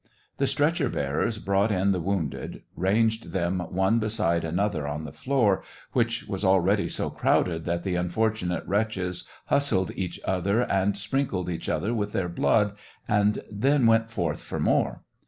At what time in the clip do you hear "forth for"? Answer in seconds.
14.09-14.59